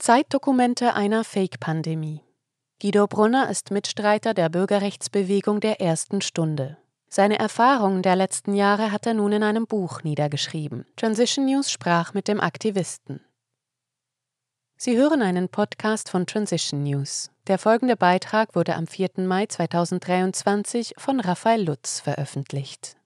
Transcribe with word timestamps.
Zeitdokumente 0.00 0.94
einer 0.94 1.24
Fake-Pandemie. 1.24 2.22
Guido 2.80 3.06
Brunner 3.06 3.50
ist 3.50 3.70
Mitstreiter 3.70 4.32
der 4.32 4.48
Bürgerrechtsbewegung 4.48 5.60
der 5.60 5.82
ersten 5.82 6.22
Stunde. 6.22 6.78
Seine 7.10 7.38
Erfahrungen 7.38 8.00
der 8.00 8.16
letzten 8.16 8.54
Jahre 8.54 8.92
hat 8.92 9.04
er 9.04 9.12
nun 9.12 9.32
in 9.32 9.42
einem 9.42 9.66
Buch 9.66 10.02
niedergeschrieben. 10.02 10.86
Transition 10.96 11.44
News 11.44 11.70
sprach 11.70 12.14
mit 12.14 12.28
dem 12.28 12.40
Aktivisten. 12.40 13.20
Sie 14.78 14.96
hören 14.96 15.20
einen 15.20 15.50
Podcast 15.50 16.08
von 16.08 16.24
Transition 16.24 16.82
News. 16.82 17.30
Der 17.46 17.58
folgende 17.58 17.96
Beitrag 17.96 18.54
wurde 18.54 18.76
am 18.76 18.86
4. 18.86 19.10
Mai 19.18 19.44
2023 19.44 20.94
von 20.96 21.20
Raphael 21.20 21.62
Lutz 21.62 22.00
veröffentlicht. 22.00 22.96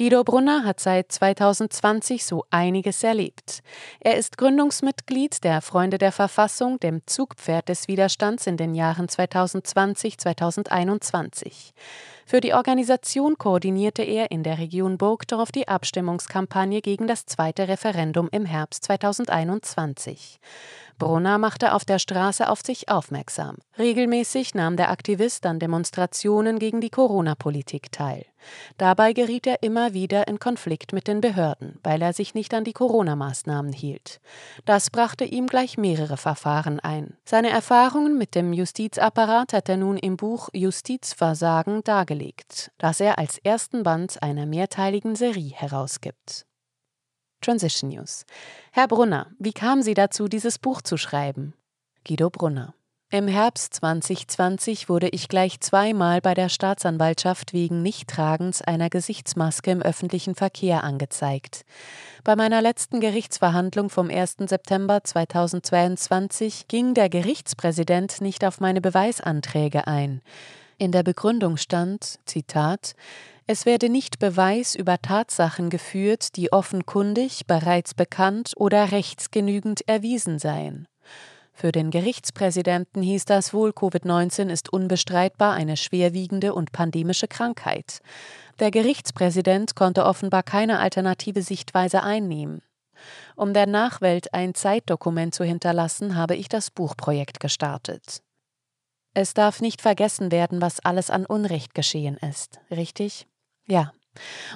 Guido 0.00 0.24
Brunner 0.24 0.64
hat 0.64 0.80
seit 0.80 1.12
2020 1.12 2.24
so 2.24 2.46
einiges 2.48 3.04
erlebt. 3.04 3.60
Er 4.00 4.16
ist 4.16 4.38
Gründungsmitglied 4.38 5.44
der 5.44 5.60
Freunde 5.60 5.98
der 5.98 6.10
Verfassung, 6.10 6.80
dem 6.80 7.02
Zugpferd 7.04 7.68
des 7.68 7.86
Widerstands 7.86 8.46
in 8.46 8.56
den 8.56 8.74
Jahren 8.74 9.08
2020-2021. 9.08 11.74
Für 12.24 12.40
die 12.40 12.54
Organisation 12.54 13.36
koordinierte 13.36 14.02
er 14.02 14.30
in 14.30 14.42
der 14.42 14.56
Region 14.56 14.96
Burgdorf 14.96 15.52
die 15.52 15.68
Abstimmungskampagne 15.68 16.80
gegen 16.80 17.06
das 17.06 17.26
zweite 17.26 17.68
Referendum 17.68 18.30
im 18.32 18.46
Herbst 18.46 18.84
2021. 18.84 20.40
Brunner 20.98 21.36
machte 21.36 21.74
auf 21.74 21.84
der 21.84 21.98
Straße 21.98 22.48
auf 22.48 22.60
sich 22.60 22.88
aufmerksam. 22.88 23.56
Regelmäßig 23.78 24.54
nahm 24.54 24.76
der 24.76 24.90
Aktivist 24.90 25.44
an 25.44 25.58
Demonstrationen 25.58 26.58
gegen 26.58 26.80
die 26.80 26.90
Corona-Politik 26.90 27.92
teil. 27.92 28.24
Dabei 28.78 29.12
geriet 29.12 29.46
er 29.46 29.62
immer 29.62 29.92
wieder 29.94 30.28
in 30.28 30.38
Konflikt 30.38 30.92
mit 30.92 31.08
den 31.08 31.20
Behörden, 31.20 31.78
weil 31.82 32.02
er 32.02 32.12
sich 32.12 32.34
nicht 32.34 32.54
an 32.54 32.64
die 32.64 32.72
Corona-Maßnahmen 32.72 33.72
hielt. 33.72 34.20
Das 34.64 34.90
brachte 34.90 35.24
ihm 35.24 35.46
gleich 35.46 35.78
mehrere 35.78 36.16
Verfahren 36.16 36.80
ein. 36.80 37.16
Seine 37.24 37.50
Erfahrungen 37.50 38.18
mit 38.18 38.34
dem 38.34 38.52
Justizapparat 38.52 39.52
hat 39.52 39.68
er 39.68 39.76
nun 39.76 39.96
im 39.96 40.16
Buch 40.16 40.48
Justizversagen 40.52 41.82
dargelegt, 41.84 42.70
das 42.78 43.00
er 43.00 43.18
als 43.18 43.38
ersten 43.38 43.82
Band 43.82 44.22
einer 44.22 44.46
mehrteiligen 44.46 45.16
Serie 45.16 45.52
herausgibt. 45.54 46.46
Transition 47.40 47.90
News. 47.90 48.26
Herr 48.72 48.86
Brunner, 48.86 49.28
wie 49.38 49.52
kamen 49.52 49.82
Sie 49.82 49.94
dazu, 49.94 50.28
dieses 50.28 50.58
Buch 50.58 50.82
zu 50.82 50.96
schreiben? 50.96 51.54
Guido 52.06 52.28
Brunner. 52.28 52.74
Im 53.12 53.26
Herbst 53.26 53.74
2020 53.74 54.88
wurde 54.88 55.08
ich 55.08 55.26
gleich 55.26 55.58
zweimal 55.58 56.20
bei 56.20 56.32
der 56.32 56.48
Staatsanwaltschaft 56.48 57.52
wegen 57.52 57.82
Nichttragens 57.82 58.62
einer 58.62 58.88
Gesichtsmaske 58.88 59.72
im 59.72 59.82
öffentlichen 59.82 60.36
Verkehr 60.36 60.84
angezeigt. 60.84 61.64
Bei 62.22 62.36
meiner 62.36 62.62
letzten 62.62 63.00
Gerichtsverhandlung 63.00 63.90
vom 63.90 64.10
1. 64.10 64.36
September 64.46 65.02
2022 65.02 66.68
ging 66.68 66.94
der 66.94 67.08
Gerichtspräsident 67.08 68.20
nicht 68.20 68.44
auf 68.44 68.60
meine 68.60 68.80
Beweisanträge 68.80 69.88
ein. 69.88 70.22
In 70.78 70.92
der 70.92 71.02
Begründung 71.02 71.56
stand, 71.56 72.20
Zitat, 72.26 72.94
es 73.48 73.66
werde 73.66 73.88
nicht 73.88 74.20
Beweis 74.20 74.76
über 74.76 75.02
Tatsachen 75.02 75.68
geführt, 75.68 76.36
die 76.36 76.52
offenkundig, 76.52 77.48
bereits 77.48 77.92
bekannt 77.92 78.52
oder 78.54 78.92
rechtsgenügend 78.92 79.80
erwiesen 79.88 80.38
seien. 80.38 80.86
Für 81.60 81.72
den 81.72 81.90
Gerichtspräsidenten 81.90 83.02
hieß 83.02 83.26
das 83.26 83.52
wohl, 83.52 83.72
Covid-19 83.72 84.48
ist 84.48 84.72
unbestreitbar 84.72 85.52
eine 85.52 85.76
schwerwiegende 85.76 86.54
und 86.54 86.72
pandemische 86.72 87.28
Krankheit. 87.28 88.00
Der 88.60 88.70
Gerichtspräsident 88.70 89.76
konnte 89.76 90.06
offenbar 90.06 90.42
keine 90.42 90.78
alternative 90.78 91.42
Sichtweise 91.42 92.02
einnehmen. 92.02 92.62
Um 93.36 93.52
der 93.52 93.66
Nachwelt 93.66 94.32
ein 94.32 94.54
Zeitdokument 94.54 95.34
zu 95.34 95.44
hinterlassen, 95.44 96.16
habe 96.16 96.34
ich 96.34 96.48
das 96.48 96.70
Buchprojekt 96.70 97.40
gestartet. 97.40 98.22
Es 99.12 99.34
darf 99.34 99.60
nicht 99.60 99.82
vergessen 99.82 100.32
werden, 100.32 100.62
was 100.62 100.80
alles 100.80 101.10
an 101.10 101.26
Unrecht 101.26 101.74
geschehen 101.74 102.16
ist, 102.26 102.58
richtig? 102.70 103.26
Ja. 103.68 103.92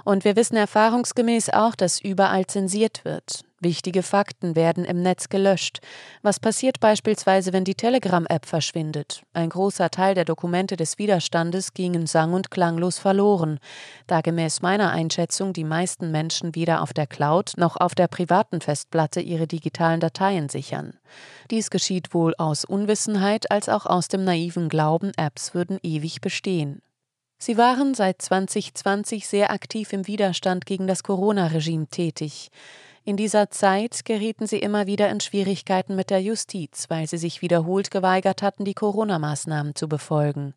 Und 0.07 0.25
wir 0.25 0.37
wissen 0.37 0.57
erfahrungsgemäß 0.57 1.51
auch, 1.51 1.75
dass 1.75 2.01
überall 2.01 2.47
zensiert 2.47 3.05
wird. 3.05 3.45
Wichtige 3.65 4.03
Fakten 4.03 4.57
werden 4.57 4.85
im 4.85 5.01
Netz 5.01 5.31
gelöscht. 5.31 5.81
Was 6.21 6.39
passiert 6.39 6.81
beispielsweise, 6.81 7.55
wenn 7.55 7.65
die 7.65 7.75
Telegram-App 7.75 8.45
verschwindet? 8.45 9.23
Ein 9.33 9.49
großer 9.49 9.91
Teil 9.91 10.15
der 10.15 10.27
Dokumente 10.27 10.77
des 10.77 10.99
Widerstandes 10.99 11.73
gingen 11.73 12.07
sang- 12.07 12.35
und 12.35 12.51
klanglos 12.51 12.99
verloren, 12.99 13.59
da 14.07 14.21
gemäß 14.21 14.61
meiner 14.61 14.91
Einschätzung 14.91 15.55
die 15.55 15.65
meisten 15.65 16.11
Menschen 16.11 16.55
weder 16.55 16.83
auf 16.83 16.93
der 16.93 17.07
Cloud 17.07 17.55
noch 17.57 17.79
auf 17.79 17.95
der 17.95 18.07
privaten 18.07 18.61
Festplatte 18.61 19.23
ihre 19.23 19.47
digitalen 19.47 19.99
Dateien 19.99 20.51
sichern. 20.51 20.99
Dies 21.51 21.71
geschieht 21.71 22.13
wohl 22.13 22.35
aus 22.37 22.67
Unwissenheit 22.67 23.51
als 23.51 23.71
auch 23.71 23.87
aus 23.87 24.09
dem 24.09 24.25
naiven 24.25 24.69
Glauben, 24.69 25.13
Apps 25.17 25.55
würden 25.55 25.79
ewig 25.83 26.21
bestehen. 26.21 26.83
Sie 27.39 27.57
waren 27.57 27.95
seit 27.95 28.21
2020 28.21 29.27
sehr 29.27 29.51
aktiv 29.51 29.95
im 29.95 30.07
Widerstand 30.07 30.67
gegen 30.67 30.87
das 30.87 31.03
Corona-Regime 31.03 31.87
tätig. 31.87 32.51
In 33.07 33.19
dieser 33.19 33.51
Zeit 33.51 34.07
gerieten 34.07 34.47
sie 34.47 34.59
immer 34.59 34.87
wieder 34.87 35.11
in 35.11 35.21
Schwierigkeiten 35.21 35.95
mit 35.95 36.09
der 36.09 36.23
Justiz, 36.23 36.87
weil 36.89 37.07
sie 37.07 37.19
sich 37.19 37.43
wiederholt 37.43 37.91
geweigert 37.91 38.41
hatten, 38.41 38.65
die 38.65 38.73
Corona-Maßnahmen 38.73 39.75
zu 39.75 39.91
befolgen. 39.91 40.55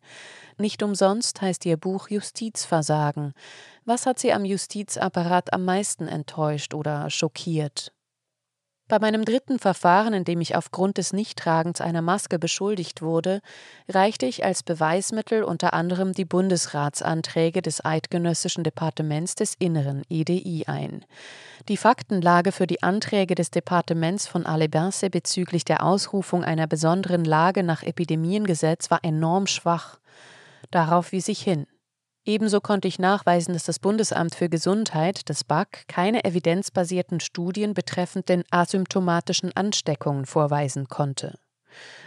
Nicht 0.56 0.82
umsonst 0.82 1.42
heißt 1.42 1.66
ihr 1.66 1.76
Buch 1.76 2.08
Justizversagen. 2.08 3.34
Was 3.84 4.06
hat 4.06 4.18
sie 4.18 4.32
am 4.32 4.46
Justizapparat 4.46 5.52
am 5.52 5.66
meisten 5.66 6.08
enttäuscht 6.08 6.72
oder 6.72 7.10
schockiert? 7.10 7.92
Bei 8.88 8.98
meinem 8.98 9.26
dritten 9.26 9.58
Verfahren, 9.58 10.14
in 10.14 10.24
dem 10.24 10.40
ich 10.40 10.56
aufgrund 10.56 10.96
des 10.96 11.12
Nichttragens 11.12 11.82
einer 11.82 12.00
Maske 12.00 12.38
beschuldigt 12.38 13.02
wurde, 13.02 13.42
reichte 13.86 14.24
ich 14.24 14.46
als 14.46 14.62
Beweismittel 14.62 15.44
unter 15.44 15.74
anderem 15.74 16.14
die 16.14 16.24
Bundesratsanträge 16.24 17.60
des 17.60 17.84
Eidgenössischen 17.84 18.64
Departements 18.64 19.34
des 19.34 19.54
Inneren 19.58 20.04
EDI 20.08 20.64
ein. 20.68 21.04
Die 21.68 21.76
Faktenlage 21.76 22.50
für 22.50 22.66
die 22.66 22.82
Anträge 22.82 23.34
des 23.34 23.50
Departements 23.50 24.26
von 24.26 24.46
Alebense 24.46 25.10
bezüglich 25.10 25.66
der 25.66 25.84
Ausrufung 25.84 26.42
einer 26.42 26.66
besonderen 26.66 27.26
Lage 27.26 27.62
nach 27.62 27.82
Epidemiengesetz 27.82 28.90
war 28.90 29.00
enorm 29.02 29.46
schwach. 29.46 29.98
Darauf 30.70 31.12
wies 31.12 31.28
ich 31.28 31.42
hin. 31.42 31.66
Ebenso 32.28 32.60
konnte 32.60 32.88
ich 32.88 32.98
nachweisen, 32.98 33.54
dass 33.54 33.64
das 33.64 33.78
Bundesamt 33.78 34.34
für 34.34 34.50
Gesundheit, 34.50 35.30
das 35.30 35.44
BAG, 35.44 35.88
keine 35.88 36.26
evidenzbasierten 36.26 37.20
Studien 37.20 37.72
betreffend 37.72 38.28
den 38.28 38.44
asymptomatischen 38.50 39.56
Ansteckungen 39.56 40.26
vorweisen 40.26 40.88
konnte. 40.88 41.38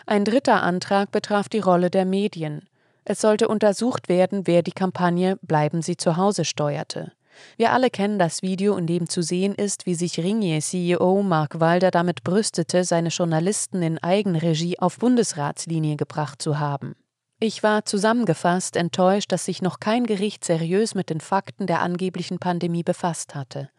Ein 0.06 0.24
dritter 0.24 0.62
Antrag 0.62 1.10
betraf 1.10 1.50
die 1.50 1.58
Rolle 1.58 1.90
der 1.90 2.06
Medien. 2.06 2.70
Es 3.04 3.20
sollte 3.20 3.48
untersucht 3.48 4.10
werden, 4.10 4.46
wer 4.46 4.62
die 4.62 4.74
Kampagne 4.74 5.40
Bleiben 5.42 5.82
Sie 5.82 5.98
zu 5.98 6.18
Hause 6.18 6.46
steuerte. 6.46 7.14
Wir 7.58 7.72
alle 7.72 7.90
kennen 7.90 8.20
das 8.20 8.44
Video, 8.44 8.78
in 8.78 8.86
dem 8.86 9.10
zu 9.10 9.24
sehen 9.24 9.56
ist, 9.56 9.88
wie 9.88 9.96
sich 9.96 10.20
Ringier-CEO 10.20 11.24
Mark 11.24 11.60
Walder 11.60 11.90
damit 11.90 12.24
brüstete, 12.24 12.84
seine 12.84 13.10
Journalisten 13.10 13.82
in 13.82 13.98
Eigenregie 13.98 14.78
auf 14.78 15.00
Bundesratslinie 15.00 15.96
gebracht 15.96 16.44
zu 16.44 16.60
haben. 16.60 16.94
Ich 17.44 17.64
war 17.64 17.86
zusammengefasst 17.86 18.76
enttäuscht, 18.76 19.32
dass 19.32 19.46
sich 19.46 19.64
noch 19.64 19.80
kein 19.80 20.06
Gericht 20.06 20.46
seriös 20.46 20.94
mit 20.94 21.10
den 21.10 21.20
Fakten 21.20 21.66
der 21.66 21.82
angeblichen 21.82 22.38
Pandemie 22.38 22.84
befasst 22.84 23.34
hatte. 23.34 23.72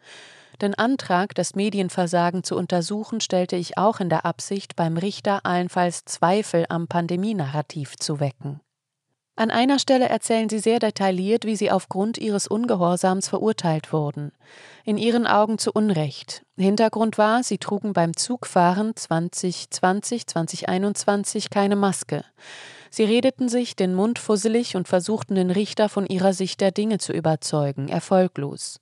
Den 0.61 0.75
Antrag, 0.75 1.33
das 1.33 1.55
Medienversagen 1.55 2.43
zu 2.43 2.57
untersuchen, 2.57 3.21
stellte 3.21 3.55
ich 3.55 3.77
auch 3.77 4.01
in 4.01 4.09
der 4.09 4.25
Absicht, 4.25 4.75
beim 4.75 4.97
Richter 4.97 5.45
allenfalls 5.45 6.03
Zweifel 6.03 6.65
am 6.67 6.89
Pandemienarrativ 6.89 7.95
zu 7.95 8.19
wecken. 8.19 8.59
An 9.37 9.49
einer 9.49 9.79
Stelle 9.79 10.09
erzählen 10.09 10.49
sie 10.49 10.59
sehr 10.59 10.79
detailliert, 10.79 11.45
wie 11.45 11.55
sie 11.55 11.71
aufgrund 11.71 12.17
ihres 12.17 12.47
Ungehorsams 12.47 13.29
verurteilt 13.29 13.93
wurden. 13.93 14.33
In 14.83 14.97
ihren 14.97 15.25
Augen 15.25 15.57
zu 15.57 15.71
Unrecht. 15.71 16.43
Hintergrund 16.57 17.17
war, 17.17 17.43
sie 17.43 17.59
trugen 17.59 17.93
beim 17.93 18.13
Zugfahren 18.17 18.93
2020, 18.93 20.27
2021 20.27 21.49
keine 21.49 21.77
Maske. 21.77 22.25
Sie 22.95 23.05
redeten 23.05 23.49
sich 23.49 23.75
den 23.75 23.95
Mund 23.95 24.19
fusselig 24.19 24.75
und 24.75 24.87
versuchten 24.87 25.33
den 25.33 25.49
Richter 25.49 25.89
von 25.89 26.05
ihrer 26.05 26.31
Sicht 26.31 26.61
der 26.61 26.69
Dinge 26.69 26.99
zu 26.99 27.11
überzeugen, 27.11 27.87
erfolglos. 27.87 28.79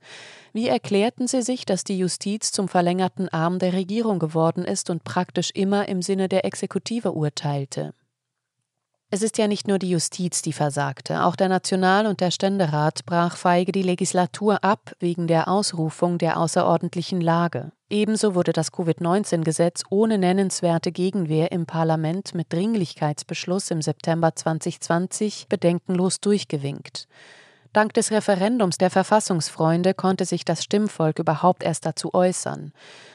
Wie 0.52 0.68
erklärten 0.68 1.30
sie 1.30 1.42
sich, 1.42 1.64
dass 1.66 1.86
die 1.86 1.98
Justiz 1.98 2.52
zum 2.52 2.68
verlängerten 2.68 3.30
Arm 3.30 3.58
der 3.58 3.72
Regierung 3.72 4.20
geworden 4.20 4.66
ist 4.66 4.90
und 4.90 5.06
praktisch 5.06 5.52
immer 5.54 5.88
im 5.88 6.02
Sinne 6.02 6.28
der 6.28 6.44
Exekutive 6.44 7.14
urteilte? 7.14 7.94
Es 9.14 9.24
ist 9.24 9.38
ja 9.38 9.50
nicht 9.50 9.68
nur 9.68 9.78
die 9.78 9.90
Justiz, 9.90 10.42
die 10.42 10.54
versagte. 10.54 11.26
Auch 11.26 11.36
der 11.36 11.50
National- 11.50 12.08
und 12.08 12.22
der 12.22 12.32
Ständerat 12.32 13.06
brach 13.06 13.36
feige 13.36 13.74
die 13.74 13.82
Legislatur 13.82 14.64
ab 14.64 14.94
wegen 15.02 15.28
der 15.28 15.50
Ausrufung 15.50 16.18
der 16.18 16.38
außerordentlichen 16.38 17.20
Lage. 17.20 17.74
Ebenso 17.90 18.36
wurde 18.36 18.54
das 18.54 18.72
Covid-19-Gesetz 18.72 19.84
ohne 19.90 20.18
nennenswerte 20.18 20.94
Gegenwehr 20.94 21.52
im 21.52 21.66
Parlament 21.66 22.34
mit 22.36 22.54
Dringlichkeitsbeschluss 22.54 23.70
im 23.72 23.82
September 23.82 24.34
2020 24.34 25.48
bedenkenlos 25.50 26.22
durchgewinkt. 26.22 27.10
Dank 27.74 27.94
des 27.94 28.12
Referendums 28.12 28.78
der 28.78 28.90
Verfassungsfreunde 28.90 29.94
konnte 29.94 30.26
sich 30.26 30.44
das 30.44 30.62
Stimmvolk 30.62 31.20
überhaupt 31.20 31.64
erst 31.64 31.86
dazu 31.86 32.14
äußern. 32.14 32.74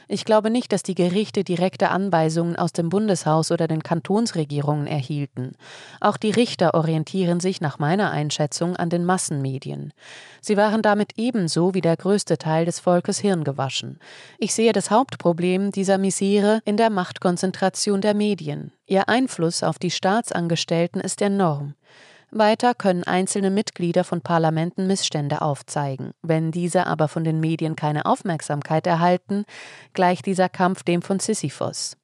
Ich 0.08 0.24
glaube 0.24 0.48
nicht, 0.48 0.72
dass 0.72 0.82
die 0.82 0.94
Gerichte 0.94 1.44
direkte 1.44 1.90
Anweisungen 1.90 2.56
aus 2.56 2.72
dem 2.72 2.88
Bundeshaus 2.88 3.50
oder 3.50 3.68
den 3.68 3.82
Kantonsregierungen 3.82 4.86
erhielten. 4.86 5.56
Auch 6.00 6.16
die 6.16 6.30
Richter 6.30 6.72
orientieren 6.72 7.38
sich 7.38 7.60
nach 7.60 7.78
meiner 7.78 8.12
Einschätzung 8.12 8.76
an 8.76 8.88
den 8.88 9.04
Massenmedien. 9.04 9.92
Sie 10.40 10.56
waren 10.56 10.80
damit 10.80 11.12
ebenso 11.16 11.74
wie 11.74 11.82
der 11.82 11.98
größte 11.98 12.38
Teil 12.38 12.64
des 12.64 12.80
Volkes 12.80 13.18
hirngewaschen. 13.18 13.98
Ich 14.38 14.54
sehe 14.54 14.72
das 14.72 14.90
Hauptproblem 14.90 15.70
dieser 15.70 15.98
Misere 15.98 16.60
in 16.64 16.78
der 16.78 16.88
Machtkonzentration 16.88 18.00
der 18.00 18.14
Medien. 18.14 18.72
Ihr 18.86 19.10
Einfluss 19.10 19.62
auf 19.62 19.78
die 19.78 19.90
Staatsangestellten 19.90 21.02
ist 21.02 21.20
enorm. 21.20 21.74
Weiter 22.30 22.74
können 22.74 23.04
einzelne 23.04 23.50
Mitglieder 23.50 24.04
von 24.04 24.20
Parlamenten 24.20 24.86
Missstände 24.86 25.42
aufzeigen. 25.42 26.12
Wenn 26.22 26.50
diese 26.50 26.86
aber 26.86 27.08
von 27.08 27.24
den 27.24 27.40
Medien 27.40 27.76
keine 27.76 28.06
Aufmerksamkeit 28.06 28.86
erhalten, 28.86 29.44
gleicht 29.92 30.26
dieser 30.26 30.48
Kampf 30.48 30.82
dem 30.82 31.02
von 31.02 31.20
Sisyphos. 31.20 31.96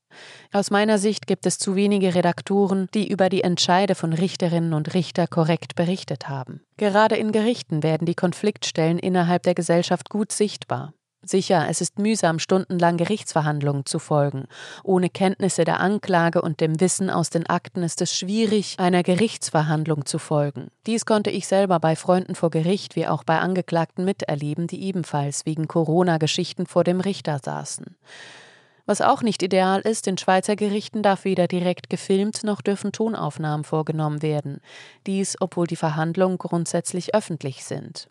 Aus 0.52 0.70
meiner 0.70 0.98
Sicht 0.98 1.26
gibt 1.26 1.46
es 1.46 1.58
zu 1.58 1.74
wenige 1.74 2.14
Redaktoren, 2.14 2.88
die 2.94 3.08
über 3.08 3.28
die 3.28 3.42
Entscheide 3.42 3.94
von 3.94 4.12
Richterinnen 4.12 4.74
und 4.74 4.94
Richter 4.94 5.26
korrekt 5.26 5.74
berichtet 5.74 6.28
haben. 6.28 6.60
Gerade 6.76 7.16
in 7.16 7.32
Gerichten 7.32 7.82
werden 7.82 8.06
die 8.06 8.14
Konfliktstellen 8.14 8.98
innerhalb 8.98 9.42
der 9.44 9.54
Gesellschaft 9.54 10.10
gut 10.10 10.32
sichtbar. 10.32 10.92
Sicher, 11.24 11.66
es 11.68 11.80
ist 11.80 12.00
mühsam, 12.00 12.40
stundenlang 12.40 12.96
Gerichtsverhandlungen 12.96 13.86
zu 13.86 14.00
folgen. 14.00 14.46
Ohne 14.82 15.08
Kenntnisse 15.08 15.64
der 15.64 15.78
Anklage 15.78 16.42
und 16.42 16.60
dem 16.60 16.80
Wissen 16.80 17.10
aus 17.10 17.30
den 17.30 17.46
Akten 17.46 17.84
ist 17.84 18.00
es 18.00 18.16
schwierig, 18.16 18.74
einer 18.78 19.04
Gerichtsverhandlung 19.04 20.04
zu 20.04 20.18
folgen. 20.18 20.68
Dies 20.86 21.06
konnte 21.06 21.30
ich 21.30 21.46
selber 21.46 21.78
bei 21.78 21.94
Freunden 21.94 22.34
vor 22.34 22.50
Gericht 22.50 22.96
wie 22.96 23.06
auch 23.06 23.22
bei 23.22 23.38
Angeklagten 23.38 24.04
miterleben, 24.04 24.66
die 24.66 24.82
ebenfalls 24.82 25.46
wegen 25.46 25.68
Corona-Geschichten 25.68 26.66
vor 26.66 26.82
dem 26.82 27.00
Richter 27.00 27.38
saßen. 27.44 27.96
Was 28.84 29.00
auch 29.00 29.22
nicht 29.22 29.44
ideal 29.44 29.80
ist, 29.82 30.08
in 30.08 30.18
Schweizer 30.18 30.56
Gerichten 30.56 31.04
darf 31.04 31.24
weder 31.24 31.46
direkt 31.46 31.88
gefilmt 31.88 32.42
noch 32.42 32.62
dürfen 32.62 32.90
Tonaufnahmen 32.90 33.62
vorgenommen 33.62 34.22
werden. 34.22 34.60
Dies, 35.06 35.36
obwohl 35.40 35.68
die 35.68 35.76
Verhandlungen 35.76 36.38
grundsätzlich 36.38 37.14
öffentlich 37.14 37.64
sind. 37.64 38.08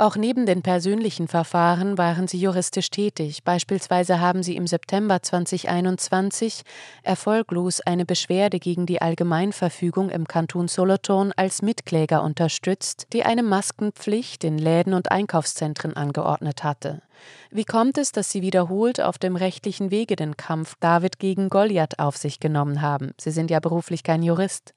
Auch 0.00 0.16
neben 0.16 0.46
den 0.46 0.62
persönlichen 0.62 1.28
Verfahren 1.28 1.98
waren 1.98 2.26
sie 2.26 2.38
juristisch 2.38 2.88
tätig. 2.88 3.44
Beispielsweise 3.44 4.18
haben 4.18 4.42
sie 4.42 4.56
im 4.56 4.66
September 4.66 5.20
2021 5.20 6.62
erfolglos 7.02 7.82
eine 7.82 8.06
Beschwerde 8.06 8.60
gegen 8.60 8.86
die 8.86 9.02
Allgemeinverfügung 9.02 10.08
im 10.08 10.26
Kanton 10.26 10.68
Solothurn 10.68 11.34
als 11.36 11.60
Mitkläger 11.60 12.22
unterstützt, 12.22 13.08
die 13.12 13.24
eine 13.24 13.42
Maskenpflicht 13.42 14.42
in 14.42 14.56
Läden 14.56 14.94
und 14.94 15.10
Einkaufszentren 15.10 15.94
angeordnet 15.94 16.64
hatte. 16.64 17.02
Wie 17.50 17.66
kommt 17.66 17.98
es, 17.98 18.10
dass 18.10 18.30
sie 18.30 18.40
wiederholt 18.40 19.02
auf 19.02 19.18
dem 19.18 19.36
rechtlichen 19.36 19.90
Wege 19.90 20.16
den 20.16 20.38
Kampf 20.38 20.76
David 20.80 21.18
gegen 21.18 21.50
Goliath 21.50 21.98
auf 21.98 22.16
sich 22.16 22.40
genommen 22.40 22.80
haben? 22.80 23.10
Sie 23.20 23.32
sind 23.32 23.50
ja 23.50 23.60
beruflich 23.60 24.02
kein 24.02 24.22
Jurist. 24.22 24.72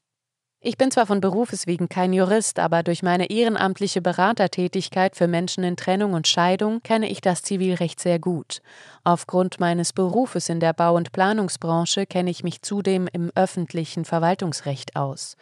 Ich 0.65 0.77
bin 0.77 0.91
zwar 0.91 1.05
von 1.05 1.19
Berufes 1.19 1.67
wegen 1.67 1.89
kein 1.89 2.13
Jurist, 2.13 2.57
aber 2.57 2.83
durch 2.83 3.03
meine 3.03 3.29
ehrenamtliche 3.29 4.01
Beratertätigkeit 4.01 5.13
für 5.13 5.27
Menschen 5.27 5.65
in 5.65 5.75
Trennung 5.75 6.13
und 6.13 6.25
Scheidung 6.25 6.81
kenne 6.83 7.09
ich 7.09 7.19
das 7.19 7.41
Zivilrecht 7.41 7.99
sehr 7.99 8.17
gut. 8.17 8.61
Aufgrund 9.03 9.59
meines 9.59 9.91
Berufes 9.91 10.47
in 10.47 10.61
der 10.61 10.71
Bau- 10.71 10.95
und 10.95 11.11
Planungsbranche 11.11 12.05
kenne 12.05 12.29
ich 12.29 12.45
mich 12.45 12.61
zudem 12.61 13.09
im 13.11 13.29
öffentlichen 13.35 14.05
Verwaltungsrecht 14.05 14.95
aus. 14.95 15.35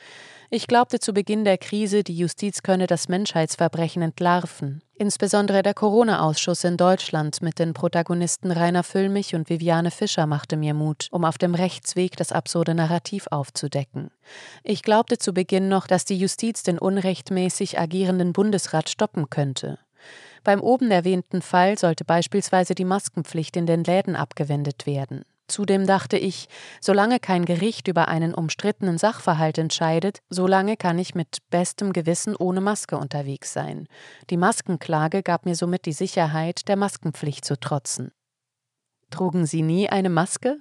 Ich 0.54 0.68
glaubte 0.68 1.00
zu 1.00 1.14
Beginn 1.14 1.46
der 1.46 1.58
Krise, 1.58 2.04
die 2.04 2.18
Justiz 2.18 2.62
könne 2.62 2.86
das 2.86 3.08
Menschheitsverbrechen 3.08 4.02
entlarven. 4.02 4.82
Insbesondere 4.96 5.64
der 5.64 5.74
Corona-Ausschuss 5.74 6.66
in 6.66 6.76
Deutschland 6.76 7.42
mit 7.42 7.58
den 7.58 7.74
Protagonisten 7.74 8.52
Rainer 8.52 8.84
Füllmich 8.84 9.34
und 9.34 9.50
Viviane 9.50 9.92
Fischer 9.92 10.28
machte 10.28 10.58
mir 10.58 10.74
Mut, 10.74 11.08
um 11.12 11.24
auf 11.24 11.38
dem 11.38 11.56
Rechtsweg 11.56 12.18
das 12.18 12.34
absurde 12.34 12.76
Narrativ 12.76 13.28
aufzudecken. 13.32 14.12
Ich 14.62 14.84
glaubte 14.84 15.18
zu 15.18 15.34
Beginn 15.34 15.70
noch, 15.70 15.88
dass 15.88 16.04
die 16.04 16.18
Justiz 16.18 16.64
den 16.64 16.80
unrechtmäßig 16.80 17.80
agierenden 17.80 18.34
Bundesrat 18.34 18.90
stoppen 18.90 19.30
könnte. 19.30 19.80
Beim 20.44 20.60
oben 20.60 20.92
erwähnten 20.92 21.42
Fall 21.42 21.78
sollte 21.78 22.04
beispielsweise 22.04 22.76
die 22.76 22.84
Maskenpflicht 22.84 23.56
in 23.56 23.68
den 23.68 23.86
Läden 23.86 24.18
abgewendet 24.18 24.86
werden. 24.86 25.24
Zudem 25.52 25.86
dachte 25.86 26.18
ich, 26.18 26.48
solange 26.80 27.20
kein 27.20 27.44
Gericht 27.44 27.90
über 27.90 28.08
einen 28.08 28.34
umstrittenen 28.34 28.98
Sachverhalt 28.98 29.58
entscheidet, 29.58 30.20
solange 30.30 30.78
kann 30.78 30.98
ich 30.98 31.14
mit 31.14 31.40
bestem 31.50 31.92
Gewissen 31.92 32.38
ohne 32.38 32.62
Maske 32.62 32.98
unterwegs 32.98 33.52
sein. 33.52 33.90
Die 34.30 34.38
Maskenklage 34.38 35.24
gab 35.24 35.46
mir 35.46 35.56
somit 35.56 35.86
die 35.86 35.92
Sicherheit, 35.92 36.70
der 36.70 36.78
Maskenpflicht 36.78 37.44
zu 37.44 37.60
trotzen. 37.60 38.14
Trugen 39.10 39.46
Sie 39.46 39.62
nie 39.62 39.90
eine 39.90 40.10
Maske? 40.10 40.58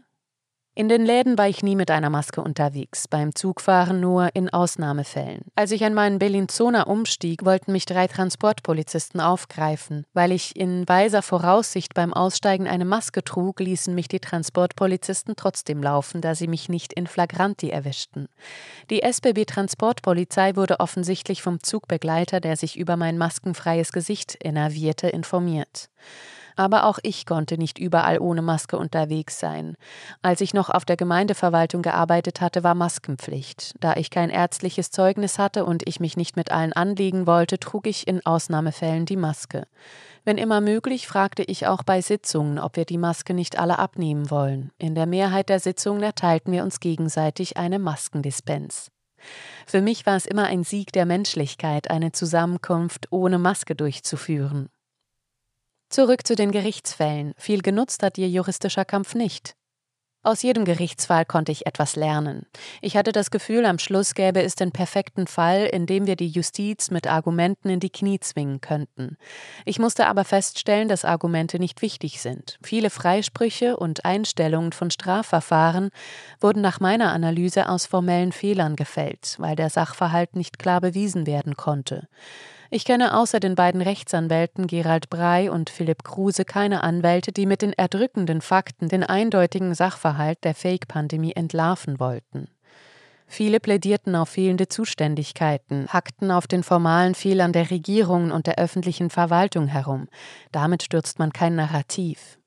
In 0.81 0.89
den 0.89 1.05
Läden 1.05 1.37
war 1.37 1.47
ich 1.47 1.63
nie 1.63 1.77
mit 1.77 1.91
einer 1.91 2.09
Maske 2.09 2.41
unterwegs, 2.41 3.07
beim 3.07 3.35
Zugfahren 3.35 4.01
nur 4.01 4.31
in 4.33 4.49
Ausnahmefällen. 4.49 5.43
Als 5.55 5.73
ich 5.73 5.85
an 5.85 5.93
meinen 5.93 6.19
Bellinzona 6.19 6.85
umstieg, 6.85 7.45
wollten 7.45 7.73
mich 7.73 7.85
drei 7.85 8.07
Transportpolizisten 8.07 9.21
aufgreifen. 9.21 10.07
Weil 10.15 10.33
ich 10.33 10.57
in 10.57 10.89
weiser 10.89 11.21
Voraussicht 11.21 11.93
beim 11.93 12.15
Aussteigen 12.15 12.67
eine 12.67 12.87
Maske 12.87 13.23
trug, 13.23 13.61
ließen 13.61 13.95
mich 13.95 14.09
die 14.09 14.21
Transportpolizisten 14.21 15.37
trotzdem 15.37 15.83
laufen, 15.83 16.23
da 16.23 16.35
sie 16.35 16.49
mich 16.49 16.71
nicht 16.71 16.95
in 16.95 17.07
Flagranti 17.07 17.69
erwischten. 17.69 18.29
Die 18.89 19.03
SBB 19.03 19.45
Transportpolizei 19.45 20.57
wurde 20.57 20.81
offensichtlich 20.81 21.43
vom 21.43 21.63
Zugbegleiter, 21.63 22.41
der 22.41 22.57
sich 22.57 22.79
über 22.79 22.97
mein 22.97 23.19
maskenfreies 23.19 23.93
Gesicht 23.93 24.35
innervierte, 24.37 25.09
informiert. 25.09 25.91
Aber 26.61 26.85
auch 26.85 26.99
ich 27.03 27.25
konnte 27.25 27.57
nicht 27.57 27.79
überall 27.79 28.19
ohne 28.19 28.43
Maske 28.43 28.77
unterwegs 28.77 29.41
sein. 29.41 29.77
Als 30.21 30.43
ich 30.43 30.53
noch 30.53 30.69
auf 30.69 30.85
der 30.85 30.99
Gemeindeverwaltung 30.99 31.81
gearbeitet 31.81 32.43
hatte, 32.43 32.63
war 32.63 32.75
Maskenpflicht. 32.75 33.73
Da 33.81 33.95
ich 33.95 34.11
kein 34.11 34.29
ärztliches 34.29 34.91
Zeugnis 34.91 35.39
hatte 35.39 35.65
und 35.65 35.89
ich 35.89 36.01
mich 36.01 36.19
nicht 36.19 36.37
mit 36.37 36.53
allen 36.53 36.75
anlegen 36.75 37.27
wollte, 37.27 37.59
trug 37.59 37.87
ich 37.87 38.07
in 38.07 38.27
Ausnahmefällen 38.27 39.07
die 39.07 39.17
Maske. 39.17 39.67
Wenn 40.27 40.37
immer 40.37 40.61
möglich, 40.61 41.09
fragte 41.09 41.45
ich 41.45 41.67
auch 41.67 41.83
bei 41.83 42.03
Sitzungen, 42.03 42.59
ob 42.59 42.77
wir 42.77 42.85
die 42.85 42.99
Maske 42.99 43.33
nicht 43.33 43.59
alle 43.59 43.79
abnehmen 43.79 44.31
wollen. 44.31 44.71
In 44.77 44.95
der 44.95 45.07
Mehrheit 45.07 45.49
der 45.49 45.61
Sitzungen 45.61 46.03
erteilten 46.03 46.53
wir 46.53 46.63
uns 46.63 46.79
gegenseitig 46.81 47.57
eine 47.57 47.79
Maskendispens. 47.79 48.91
Für 49.67 49.81
mich 49.81 50.05
war 50.05 50.17
es 50.17 50.27
immer 50.27 50.45
ein 50.45 50.63
Sieg 50.65 50.93
der 50.93 51.07
Menschlichkeit, 51.07 51.91
eine 51.91 52.13
Zusammenkunft 52.13 53.07
ohne 53.11 53.39
Maske 53.39 53.75
durchzuführen. 53.75 54.69
Zurück 55.91 56.25
zu 56.25 56.37
den 56.37 56.53
Gerichtsfällen. 56.53 57.35
Viel 57.37 57.63
genutzt 57.63 58.05
hat 58.05 58.17
ihr 58.17 58.29
juristischer 58.29 58.85
Kampf 58.85 59.17
nicht. 59.17 59.57
Aus 60.23 60.43
jedem 60.43 60.65
Gerichtsfall 60.65 61.25
konnte 61.25 61.51
ich 61.51 61.67
etwas 61.67 61.97
lernen. 61.97 62.47
Ich 62.81 62.97
hatte 62.97 63.11
das 63.11 63.33
Gefühl, 63.33 63.67
am 63.67 63.81
Schluss 63.81 64.15
gäbe 64.15 64.41
es 64.41 64.55
den 64.55 64.71
perfekten 64.71 65.27
Fall, 65.27 65.65
in 65.65 65.87
dem 65.87 66.07
wir 66.07 66.15
die 66.15 66.29
Justiz 66.29 66.93
mit 66.93 67.09
Argumenten 67.09 67.71
in 67.71 67.81
die 67.81 67.91
Knie 67.91 68.21
zwingen 68.21 68.61
könnten. 68.61 69.17
Ich 69.65 69.81
musste 69.81 70.07
aber 70.07 70.25
feststellen, 70.25 70.87
dass 70.87 71.05
Argumente 71.05 71.59
nicht 71.59 71.83
wichtig 71.83 72.21
sind. 72.21 72.61
Viele 72.63 72.91
Freisprüche 72.91 73.77
und 73.77 74.05
Einstellungen 74.05 74.73
von 74.73 74.93
Strafverfahren 74.93 75.91
wurden 76.41 76.63
nach 76.63 76.79
meiner 76.79 77.13
Analyse 77.13 77.69
aus 77.69 77.87
formellen 77.87 78.31
Fehlern 78.31 78.77
gefällt, 78.77 79.35
weil 79.39 79.57
der 79.57 79.71
Sachverhalt 79.71 80.37
nicht 80.37 80.61
klar 80.61 80.81
bewiesen 80.81 81.27
werden 81.27 81.57
konnte. 81.57 82.07
Ich 82.73 82.85
kenne 82.85 83.17
außer 83.17 83.41
den 83.41 83.57
beiden 83.57 83.83
Rechtsanwälten 83.83 84.69
Gerald 84.69 85.11
Brey 85.11 85.49
und 85.49 85.71
Philipp 85.71 86.05
Kruse 86.05 86.45
keine 86.45 86.85
Anwälte, 86.85 87.33
die 87.33 87.45
mit 87.45 87.63
den 87.63 87.73
erdrückenden 87.73 88.41
Fakten 88.41 88.89
den 88.89 89.03
eindeutigen 89.03 89.75
Sachverhalt 89.75 90.45
der 90.45 90.55
Fake-Pandemie 90.55 91.33
entlarven 91.33 91.99
wollten. 91.99 92.47
Viele 93.27 93.59
plädierten 93.59 94.15
auf 94.15 94.29
fehlende 94.29 94.69
Zuständigkeiten, 94.69 95.89
hackten 95.89 96.31
auf 96.31 96.47
den 96.47 96.63
formalen 96.63 97.17
Fehlern 97.17 97.53
der 97.53 97.71
Regierungen 97.71 98.31
und 98.31 98.47
der 98.47 98.59
öffentlichen 98.59 99.11
Verwaltung 99.11 99.67
herum. 99.67 100.09
Damit 100.53 100.85
stürzt 100.85 101.19
man 101.19 101.33
kein 101.33 101.57
Narrativ. 101.57 102.39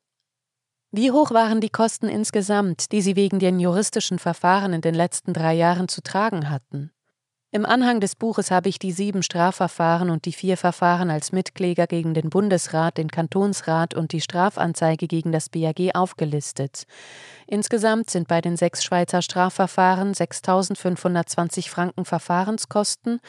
Wie 0.92 1.12
hoch 1.12 1.32
waren 1.32 1.60
die 1.60 1.70
Kosten 1.70 2.08
insgesamt, 2.08 2.94
die 2.94 3.02
Sie 3.02 3.18
wegen 3.18 3.40
den 3.40 3.60
juristischen 3.60 4.20
Verfahren 4.20 4.72
in 4.72 4.82
den 4.82 4.96
letzten 4.96 5.34
drei 5.34 5.54
Jahren 5.54 5.90
zu 5.90 6.02
tragen 6.02 6.50
hatten? 6.50 6.92
Im 7.56 7.68
Anhang 7.68 8.00
des 8.00 8.16
Buches 8.16 8.50
habe 8.50 8.68
ich 8.68 8.80
die 8.80 8.92
sieben 8.92 9.22
Strafverfahren 9.22 10.10
und 10.10 10.26
die 10.26 10.34
vier 10.34 10.58
Verfahren 10.58 11.12
als 11.12 11.32
Mitkläger 11.32 11.86
gegen 11.86 12.16
den 12.16 12.32
Bundesrat, 12.32 12.98
den 12.98 13.12
Kantonsrat 13.12 13.94
und 13.94 14.12
die 14.12 14.22
Strafanzeige 14.22 15.06
gegen 15.06 15.32
das 15.32 15.50
BAG 15.50 15.92
aufgelistet. 15.94 16.88
Insgesamt 17.46 18.10
sind 18.10 18.28
bei 18.28 18.42
den 18.42 18.58
sechs 18.58 18.84
Schweizer 18.84 19.22
Strafverfahren 19.22 20.14
6.520 20.14 21.70
Franken 21.70 22.06
Verfahrenskosten 22.06 23.20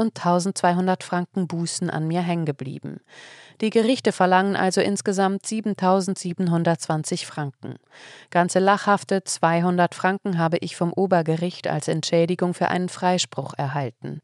und 0.00 0.16
1200 0.16 1.04
Franken 1.04 1.46
Bußen 1.46 1.90
an 1.90 2.08
mir 2.08 2.22
hängen 2.22 2.46
geblieben. 2.46 3.00
Die 3.60 3.68
Gerichte 3.68 4.12
verlangen 4.12 4.56
also 4.56 4.80
insgesamt 4.80 5.44
7720 5.44 7.26
Franken. 7.26 7.74
Ganze 8.30 8.58
lachhafte 8.58 9.22
200 9.22 9.94
Franken 9.94 10.38
habe 10.38 10.56
ich 10.60 10.76
vom 10.76 10.94
Obergericht 10.94 11.68
als 11.68 11.86
Entschädigung 11.86 12.54
für 12.54 12.68
einen 12.68 12.88
Freispruch 12.88 13.52
erhalten. 13.58 14.22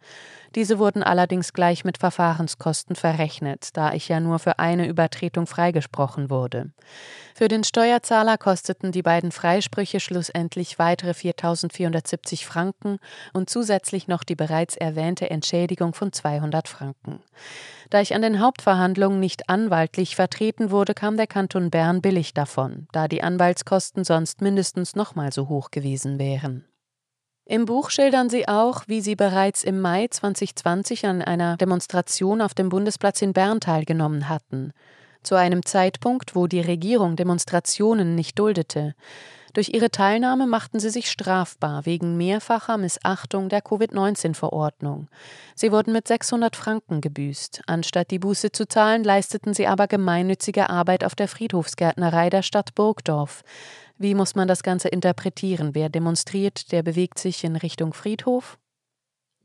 Diese 0.55 0.79
wurden 0.79 1.03
allerdings 1.03 1.53
gleich 1.53 1.85
mit 1.85 1.99
Verfahrenskosten 1.99 2.97
verrechnet, 2.97 3.77
da 3.77 3.93
ich 3.93 4.09
ja 4.09 4.21
nur 4.21 4.39
für 4.39 4.59
eine 4.59 4.89
Übertretung 4.89 5.47
freigesprochen 5.47 6.31
wurde. 6.31 6.71
Für 7.35 7.49
den 7.49 7.63
Steuerzahler 7.63 8.39
kosteten 8.39 8.93
die 8.93 9.03
beiden 9.03 9.33
Freisprüche 9.33 10.01
schlussendlich 10.01 10.79
weitere 10.79 11.11
4.470 11.11 12.47
Franken 12.47 12.99
und 13.35 13.51
zusätzlich 13.51 14.09
noch 14.09 14.25
die 14.25 14.35
bereits 14.35 14.79
erwähnte 14.79 15.29
Entschädigung 15.29 15.66
von 15.93 16.13
200 16.13 16.69
Franken. 16.69 17.21
Da 17.91 18.01
ich 18.01 18.15
an 18.15 18.23
den 18.23 18.41
Hauptverhandlungen 18.41 19.21
nicht 19.21 19.49
anwaltlich 19.49 20.17
vertreten 20.17 20.71
wurde, 20.71 20.95
kam 20.95 21.17
der 21.17 21.27
Kanton 21.27 21.71
Bern 21.71 22.01
billig 22.01 22.35
davon, 22.35 22.89
da 22.93 23.09
die 23.09 23.23
Anwaltskosten 23.23 24.05
sonst 24.05 24.41
mindestens 24.41 24.97
nochmal 24.97 25.33
so 25.33 25.49
hoch 25.49 25.71
gewesen 25.71 26.19
wären. 26.19 26.65
Im 27.49 27.65
Buch 27.65 27.91
schildern 27.91 28.29
sie 28.29 28.49
auch, 28.49 28.83
wie 28.89 29.01
sie 29.01 29.15
bereits 29.15 29.63
im 29.63 29.81
Mai 29.81 30.09
2020 30.09 31.07
an 31.07 31.23
einer 31.23 31.57
Demonstration 31.57 32.41
auf 32.41 32.55
dem 32.55 32.71
Bundesplatz 32.71 33.23
in 33.23 33.33
Bern 33.33 33.61
teilgenommen 33.61 34.29
hatten, 34.29 34.73
zu 35.23 35.37
einem 35.37 35.65
Zeitpunkt, 35.65 36.35
wo 36.35 36.49
die 36.49 36.61
Regierung 36.61 37.15
Demonstrationen 37.15 38.17
nicht 38.17 38.39
duldete. 38.41 38.95
Durch 39.57 39.71
ihre 39.73 39.91
Teilnahme 39.91 40.47
machten 40.47 40.81
sie 40.81 40.91
sich 40.91 41.11
strafbar 41.11 41.87
wegen 41.87 42.19
mehrfacher 42.19 42.77
Missachtung 42.77 43.49
der 43.49 43.63
Covid-19-Verordnung. 43.63 45.09
Sie 45.55 45.73
wurden 45.73 45.95
mit 45.95 46.07
600 46.07 46.55
Franken 46.55 47.01
gebüßt. 47.01 47.63
Anstatt 47.67 48.11
die 48.11 48.19
Buße 48.19 48.53
zu 48.53 48.69
zahlen, 48.69 49.03
leisteten 49.03 49.55
sie 49.55 49.67
aber 49.67 49.87
gemeinnützige 49.87 50.69
Arbeit 50.69 51.05
auf 51.05 51.15
der 51.15 51.27
Friedhofsgärtnerei 51.27 52.29
der 52.29 52.43
Stadt 52.43 52.75
Burgdorf. 52.75 53.45
Wie 53.97 54.15
muss 54.15 54.35
man 54.35 54.47
das 54.47 54.63
Ganze 54.63 54.89
interpretieren? 54.89 55.75
Wer 55.75 55.89
demonstriert, 55.89 56.71
der 56.71 56.83
bewegt 56.83 57.19
sich 57.19 57.43
in 57.43 57.57
Richtung 57.57 57.95
Friedhof? 57.95 58.59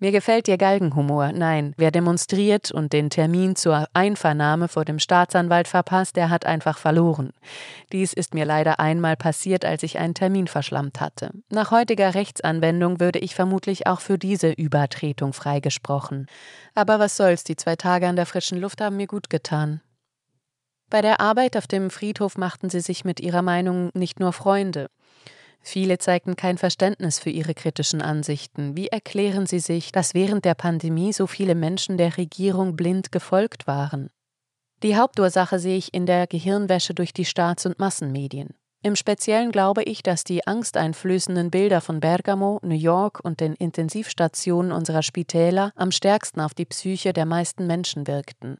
Mir 0.04 0.12
gefällt 0.12 0.48
Ihr 0.48 0.58
Galgenhumor. 0.58 1.32
Nein, 1.32 1.76
wer 1.78 1.92
demonstriert 1.92 2.72
und 2.72 2.92
den 2.92 3.12
Termin 3.12 3.56
zur 3.56 3.88
Einvernahme 3.94 4.68
vor 4.68 4.84
dem 4.84 4.98
Staatsanwalt 4.98 5.68
verpasst, 5.68 6.16
der 6.16 6.32
hat 6.32 6.44
einfach 6.44 6.80
verloren. 6.80 7.34
Dies 7.92 8.12
ist 8.12 8.34
mir 8.34 8.44
leider 8.44 8.80
einmal 8.80 9.16
passiert, 9.16 9.64
als 9.64 9.84
ich 9.84 10.00
einen 10.00 10.16
Termin 10.16 10.48
verschlammt 10.48 11.00
hatte. 11.02 11.30
Nach 11.52 11.70
heutiger 11.70 12.16
Rechtsanwendung 12.16 13.00
würde 13.00 13.20
ich 13.20 13.36
vermutlich 13.36 13.86
auch 13.86 14.02
für 14.02 14.18
diese 14.18 14.50
Übertretung 14.50 15.34
freigesprochen. 15.34 16.26
Aber 16.74 16.98
was 16.98 17.16
soll's, 17.16 17.44
die 17.44 17.56
zwei 17.56 17.76
Tage 17.76 18.08
an 18.08 18.16
der 18.16 18.26
frischen 18.26 18.60
Luft 18.60 18.82
haben 18.82 18.98
mir 18.98 19.08
gut 19.08 19.30
getan. 19.30 19.82
Bei 20.90 21.04
der 21.04 21.22
Arbeit 21.22 21.56
auf 21.56 21.68
dem 21.68 21.92
Friedhof 21.92 22.40
machten 22.40 22.72
sie 22.72 22.82
sich 22.82 23.06
mit 23.06 23.20
ihrer 23.20 23.44
Meinung 23.44 23.92
nicht 23.94 24.20
nur 24.20 24.34
Freunde. 24.34 24.90
Viele 25.62 26.00
zeigten 26.00 26.36
kein 26.36 26.58
Verständnis 26.58 27.20
für 27.20 27.30
ihre 27.30 27.54
kritischen 27.54 28.02
Ansichten. 28.02 28.76
Wie 28.76 28.88
erklären 28.88 29.46
sie 29.46 29.60
sich, 29.60 29.92
dass 29.92 30.14
während 30.14 30.44
der 30.44 30.56
Pandemie 30.56 31.14
so 31.14 31.28
viele 31.28 31.56
Menschen 31.56 31.98
der 31.98 32.18
Regierung 32.18 32.76
blind 32.76 33.12
gefolgt 33.12 33.68
waren? 33.68 34.10
Die 34.82 34.98
Hauptursache 34.98 35.60
sehe 35.60 35.78
ich 35.78 35.94
in 35.94 36.08
der 36.08 36.26
Gehirnwäsche 36.26 36.96
durch 36.96 37.14
die 37.14 37.26
Staats- 37.26 37.68
und 37.68 37.78
Massenmedien. 37.78 38.50
Im 38.84 38.96
Speziellen 38.96 39.52
glaube 39.52 39.84
ich, 39.84 40.02
dass 40.02 40.24
die 40.24 40.48
angsteinflößenden 40.48 41.52
Bilder 41.52 41.82
von 41.82 42.00
Bergamo, 42.00 42.60
New 42.64 42.74
York 42.74 43.20
und 43.24 43.40
den 43.40 43.54
Intensivstationen 43.54 44.72
unserer 44.72 45.04
Spitäler 45.04 45.72
am 45.76 45.92
stärksten 45.92 46.42
auf 46.42 46.56
die 46.56 46.66
Psyche 46.66 47.14
der 47.14 47.28
meisten 47.28 47.68
Menschen 47.68 48.08
wirkten. 48.08 48.58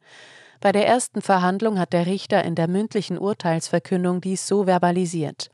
Bei 0.60 0.70
der 0.70 0.86
ersten 0.86 1.22
Verhandlung 1.22 1.76
hat 1.80 1.92
der 1.92 2.06
Richter 2.06 2.44
in 2.44 2.54
der 2.54 2.68
mündlichen 2.68 3.18
Urteilsverkündung 3.18 4.20
dies 4.20 4.46
so 4.46 4.66
verbalisiert. 4.66 5.50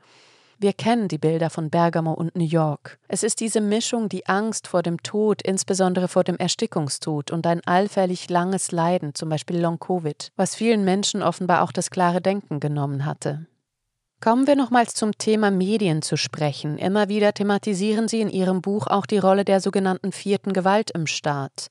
Wir 0.61 0.73
kennen 0.73 1.07
die 1.07 1.17
Bilder 1.17 1.49
von 1.49 1.69
Bergamo 1.69 2.11
und 2.11 2.35
New 2.35 2.43
York. 2.43 2.99
Es 3.07 3.23
ist 3.23 3.39
diese 3.39 3.61
Mischung, 3.61 4.09
die 4.09 4.25
Angst 4.25 4.67
vor 4.67 4.83
dem 4.83 5.01
Tod, 5.01 5.41
insbesondere 5.41 6.09
vor 6.09 6.25
dem 6.25 6.35
Erstickungstod 6.35 7.31
und 7.31 7.47
ein 7.47 7.61
allfällig 7.65 8.29
langes 8.29 8.73
Leiden, 8.73 9.15
zum 9.15 9.29
Beispiel 9.29 9.57
Long-Covid, 9.57 10.33
was 10.35 10.55
vielen 10.55 10.83
Menschen 10.83 11.23
offenbar 11.23 11.63
auch 11.63 11.71
das 11.71 11.91
klare 11.91 12.19
Denken 12.19 12.59
genommen 12.59 13.05
hatte. 13.05 13.45
Kommen 14.19 14.47
wir 14.47 14.57
nochmals 14.57 14.95
zum 14.95 15.17
Thema 15.17 15.49
Medien 15.49 16.01
zu 16.01 16.17
sprechen. 16.17 16.77
Immer 16.77 17.07
wieder 17.07 17.33
thematisieren 17.33 18.09
Sie 18.09 18.19
in 18.19 18.29
Ihrem 18.29 18.61
Buch 18.61 18.87
auch 18.87 19.05
die 19.05 19.17
Rolle 19.17 19.45
der 19.45 19.61
sogenannten 19.61 20.11
vierten 20.11 20.51
Gewalt 20.51 20.91
im 20.91 21.07
Staat. 21.07 21.67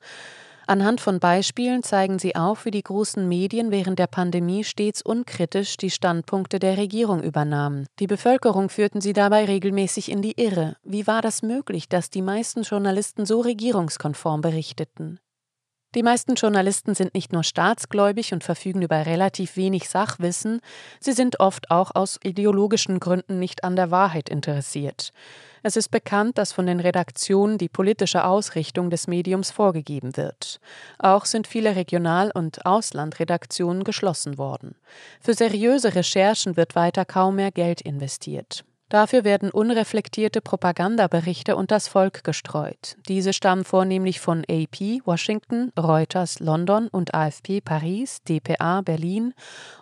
Anhand 0.69 1.01
von 1.01 1.19
Beispielen 1.19 1.83
zeigen 1.83 2.19
sie 2.19 2.37
auf, 2.37 2.67
wie 2.67 2.71
die 2.71 2.83
großen 2.83 3.27
Medien 3.27 3.71
während 3.71 3.99
der 3.99 4.07
Pandemie 4.07 4.65
stets 4.65 5.01
unkritisch 5.01 5.79
die 5.79 5.89
Standpunkte 5.89 6.59
der 6.59 6.77
Regierung 6.77 7.23
übernahmen. 7.23 7.87
Die 8.01 8.07
Bevölkerung 8.07 8.69
führten 8.69 9.01
sie 9.01 9.15
dabei 9.15 9.47
regelmäßig 9.47 10.11
in 10.11 10.21
die 10.21 10.39
Irre. 10.39 10.77
Wie 10.85 11.07
war 11.07 11.23
das 11.23 11.41
möglich, 11.41 11.89
dass 11.89 12.11
die 12.11 12.21
meisten 12.21 12.65
Journalisten 12.65 13.25
so 13.25 13.41
regierungskonform 13.41 14.43
berichteten? 14.43 15.21
Die 15.95 16.03
meisten 16.03 16.35
Journalisten 16.35 16.95
sind 16.95 17.15
nicht 17.15 17.33
nur 17.33 17.43
staatsgläubig 17.43 18.35
und 18.35 18.45
verfügen 18.45 18.83
über 18.83 19.07
relativ 19.07 19.57
wenig 19.57 19.89
Sachwissen, 19.89 20.61
sie 21.01 21.13
sind 21.13 21.41
oft 21.41 21.71
auch 21.71 21.95
aus 21.95 22.21
ideologischen 22.23 23.01
Gründen 23.01 23.39
nicht 23.39 23.65
an 23.65 23.75
der 23.75 23.91
Wahrheit 23.91 24.29
interessiert. 24.29 25.13
Es 25.63 25.77
ist 25.77 25.91
bekannt, 25.91 26.37
dass 26.37 26.53
von 26.53 26.67
den 26.67 26.79
Redaktionen 26.79 27.57
die 27.57 27.71
politische 27.71 28.25
Ausrichtung 28.25 28.91
des 28.91 29.07
Mediums 29.07 29.51
vorgegeben 29.51 30.17
wird. 30.19 30.61
Auch 30.99 31.25
sind 31.25 31.47
viele 31.47 31.75
Regional- 31.75 32.33
und 32.33 32.67
Auslandredaktionen 32.67 33.83
geschlossen 33.83 34.37
worden. 34.37 34.75
Für 35.23 35.33
seriöse 35.33 35.95
Recherchen 35.95 36.59
wird 36.59 36.75
weiter 36.75 37.07
kaum 37.07 37.37
mehr 37.37 37.51
Geld 37.51 37.81
investiert. 37.81 38.63
Dafür 38.89 39.23
werden 39.23 39.51
unreflektierte 39.51 40.41
Propagandaberichte 40.41 41.57
unters 41.57 41.89
Volk 41.89 42.25
gestreut. 42.25 42.97
Diese 43.07 43.35
stammen 43.35 43.65
vornehmlich 43.65 44.19
von 44.19 44.45
AP 44.49 45.05
Washington, 45.05 45.73
Reuters 45.79 46.41
London 46.41 46.89
und 46.89 47.13
AFP 47.13 47.61
Paris, 47.61 48.23
dpa 48.27 48.81
Berlin 48.81 49.35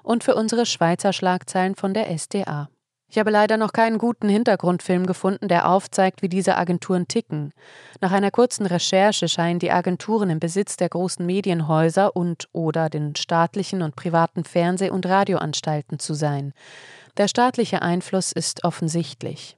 und 0.02 0.24
für 0.24 0.34
unsere 0.34 0.66
Schweizer 0.66 1.12
Schlagzeilen 1.12 1.76
von 1.76 1.94
der 1.94 2.10
SDA. 2.10 2.68
Ich 3.08 3.18
habe 3.18 3.30
leider 3.30 3.56
noch 3.56 3.72
keinen 3.72 3.98
guten 3.98 4.28
Hintergrundfilm 4.28 5.06
gefunden, 5.06 5.46
der 5.46 5.70
aufzeigt, 5.70 6.22
wie 6.22 6.28
diese 6.28 6.56
Agenturen 6.56 7.06
ticken. 7.06 7.52
Nach 8.00 8.10
einer 8.10 8.32
kurzen 8.32 8.66
Recherche 8.66 9.28
scheinen 9.28 9.60
die 9.60 9.70
Agenturen 9.70 10.28
im 10.28 10.40
Besitz 10.40 10.76
der 10.76 10.88
großen 10.88 11.24
Medienhäuser 11.24 12.16
und 12.16 12.48
oder 12.52 12.90
den 12.90 13.14
staatlichen 13.14 13.82
und 13.82 13.94
privaten 13.94 14.42
Fernseh- 14.44 14.90
und 14.90 15.06
Radioanstalten 15.06 16.00
zu 16.00 16.14
sein. 16.14 16.52
Der 17.16 17.28
staatliche 17.28 17.80
Einfluss 17.80 18.32
ist 18.32 18.64
offensichtlich. 18.64 19.56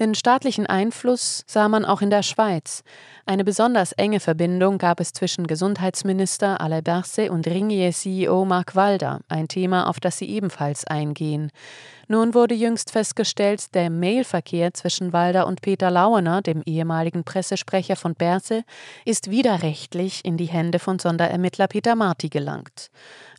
Den 0.00 0.14
staatlichen 0.14 0.66
Einfluss 0.66 1.44
sah 1.46 1.68
man 1.68 1.84
auch 1.84 2.00
in 2.00 2.08
der 2.08 2.22
Schweiz. 2.22 2.82
Eine 3.26 3.44
besonders 3.44 3.92
enge 3.92 4.20
Verbindung 4.20 4.78
gab 4.78 4.98
es 4.98 5.12
zwischen 5.12 5.46
Gesundheitsminister 5.46 6.62
Alain 6.62 6.82
Berset 6.82 7.28
und 7.28 7.46
Ringier-CEO 7.46 8.46
Mark 8.46 8.74
Walder, 8.74 9.20
ein 9.28 9.48
Thema, 9.48 9.86
auf 9.86 10.00
das 10.00 10.16
sie 10.16 10.30
ebenfalls 10.30 10.86
eingehen. 10.86 11.50
Nun 12.08 12.34
wurde 12.34 12.54
jüngst 12.54 12.90
festgestellt, 12.90 13.74
der 13.74 13.90
Mailverkehr 13.90 14.74
zwischen 14.74 15.12
Walder 15.12 15.46
und 15.46 15.62
Peter 15.62 15.90
Lauener, 15.90 16.42
dem 16.42 16.62
ehemaligen 16.64 17.24
Pressesprecher 17.24 17.96
von 17.96 18.14
Berse, 18.14 18.64
ist 19.04 19.30
widerrechtlich 19.30 20.24
in 20.24 20.36
die 20.36 20.46
Hände 20.46 20.78
von 20.78 20.98
Sonderermittler 20.98 21.68
Peter 21.68 21.94
Marti 21.94 22.28
gelangt. 22.28 22.90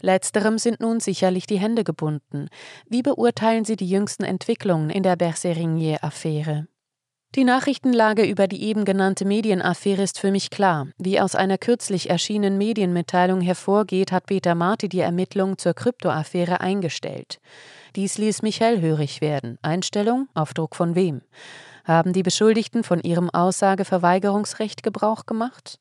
Letzterem 0.01 0.58
sind 0.58 0.79
nun 0.79 1.00
sicherlich 1.00 1.46
die 1.46 1.60
Hände 1.60 1.84
gebunden. 1.84 2.48
Wie 2.88 3.01
beurteilen 3.01 3.65
Sie 3.65 3.75
die 3.75 3.89
jüngsten 3.89 4.24
Entwicklungen 4.24 4.89
in 4.89 5.03
der 5.03 5.15
Berse-Ringier-Affäre? 5.15 6.67
Die 7.36 7.46
Nachrichtenlage 7.46 8.25
über 8.25 8.48
die 8.48 8.62
eben 8.62 8.86
genannte 8.86 9.25
Medienaffäre 9.25 10.03
ist 10.03 10.20
für 10.20 10.29
mich 10.29 10.51
klar. 10.51 10.89
Wie 11.00 11.20
aus 11.20 11.34
einer 11.34 11.58
kürzlich 11.58 12.12
erschienenen 12.12 12.60
Medienmitteilung 12.60 13.41
hervorgeht, 13.41 14.12
hat 14.12 14.27
Peter 14.27 14.53
Marti 14.53 14.88
die 14.88 15.00
Ermittlungen 15.00 15.58
zur 15.58 15.74
Kryptoaffäre 15.74 16.62
eingestellt. 16.62 17.39
Dies 17.95 18.17
ließ 18.17 18.41
mich 18.41 18.59
hellhörig 18.59 19.21
werden. 19.21 19.59
Einstellung? 19.62 20.27
Auf 20.33 20.55
Druck 20.55 20.75
von 20.75 20.95
wem? 20.95 21.21
Haben 21.85 22.12
die 22.12 22.23
Beschuldigten 22.23 22.83
von 22.83 23.00
ihrem 23.01 23.29
Aussageverweigerungsrecht 23.29 24.81
Gebrauch 24.81 25.27
gemacht? 25.27 25.79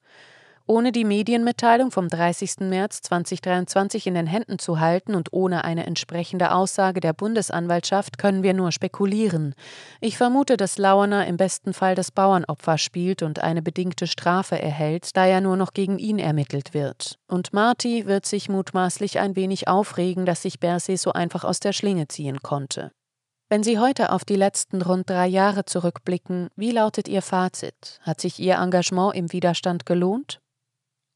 Ohne 0.66 0.92
die 0.92 1.04
Medienmitteilung 1.04 1.90
vom 1.90 2.08
30. 2.08 2.60
März 2.60 3.02
2023 3.02 4.06
in 4.06 4.14
den 4.14 4.26
Händen 4.26 4.58
zu 4.58 4.78
halten 4.78 5.14
und 5.14 5.32
ohne 5.32 5.64
eine 5.64 5.86
entsprechende 5.86 6.52
Aussage 6.52 7.00
der 7.00 7.12
Bundesanwaltschaft 7.12 8.16
können 8.18 8.42
wir 8.42 8.54
nur 8.54 8.70
spekulieren. 8.70 9.54
Ich 10.00 10.16
vermute, 10.16 10.56
dass 10.56 10.78
Lauerner 10.78 11.26
im 11.26 11.36
besten 11.36 11.72
Fall 11.72 11.96
das 11.96 12.12
Bauernopfer 12.12 12.78
spielt 12.78 13.22
und 13.22 13.40
eine 13.40 13.62
bedingte 13.62 14.06
Strafe 14.06 14.60
erhält, 14.60 15.16
da 15.16 15.26
ja 15.26 15.40
nur 15.40 15.56
noch 15.56 15.72
gegen 15.72 15.98
ihn 15.98 16.20
ermittelt 16.20 16.74
wird. 16.74 17.18
Und 17.26 17.52
Marty 17.52 18.06
wird 18.06 18.24
sich 18.24 18.48
mutmaßlich 18.48 19.18
ein 19.18 19.34
wenig 19.34 19.66
aufregen, 19.66 20.26
dass 20.26 20.42
sich 20.42 20.60
Berset 20.60 21.00
so 21.00 21.12
einfach 21.12 21.42
aus 21.44 21.58
der 21.58 21.72
Schlinge 21.72 22.06
ziehen 22.06 22.40
konnte. 22.40 22.92
Wenn 23.52 23.62
Sie 23.62 23.78
heute 23.78 24.12
auf 24.12 24.24
die 24.24 24.36
letzten 24.36 24.80
rund 24.80 25.10
drei 25.10 25.26
Jahre 25.26 25.66
zurückblicken, 25.66 26.48
wie 26.56 26.70
lautet 26.70 27.06
Ihr 27.06 27.20
Fazit? 27.20 28.00
Hat 28.00 28.18
sich 28.18 28.38
Ihr 28.38 28.54
Engagement 28.54 29.14
im 29.14 29.30
Widerstand 29.30 29.84
gelohnt? 29.84 30.41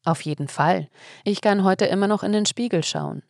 Auf 0.07 0.21
jeden 0.21 0.47
Fall. 0.47 0.87
Ich 1.25 1.41
kann 1.41 1.65
heute 1.65 1.87
immer 1.87 2.07
noch 2.07 2.23
in 2.23 2.31
den 2.31 2.47
Spiegel 2.47 2.85
schauen. 2.85 3.25